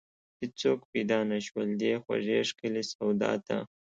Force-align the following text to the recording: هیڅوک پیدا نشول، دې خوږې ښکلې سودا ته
هیڅوک 0.39 0.79
پیدا 0.91 1.19
نشول، 1.31 1.67
دې 1.81 1.93
خوږې 2.03 2.39
ښکلې 2.49 2.83
سودا 2.91 3.31
ته 3.47 3.57